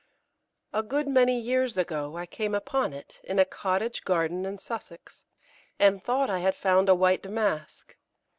[0.73, 5.25] A good many years ago I came upon it in a cottage garden in Sussex,
[5.77, 7.95] and thought I had found a white Damask.